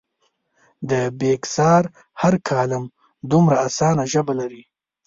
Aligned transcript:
د 0.89 0.91
بېکسیار 1.19 1.83
هر 2.21 2.33
کالم 2.49 2.83
دومره 3.31 3.55
اسانه 3.67 4.03
ژبه 4.13 4.33
لري. 4.39 4.63